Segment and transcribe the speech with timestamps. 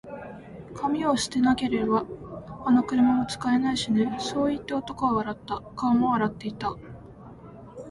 [0.73, 2.07] 「紙を捨てなけれれば、
[2.65, 5.61] あの車も使えないしね」そう言って、男は笑った。
[5.75, 6.75] 顔も笑っていた。